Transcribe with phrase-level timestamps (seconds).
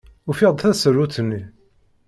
[0.29, 1.41] Ufiɣ-d tasarut-nni.